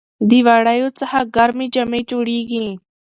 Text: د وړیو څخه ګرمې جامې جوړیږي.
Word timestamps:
د 0.29 0.31
وړیو 0.47 0.89
څخه 0.99 1.17
ګرمې 1.35 1.67
جامې 1.73 2.01
جوړیږي. 2.09 2.67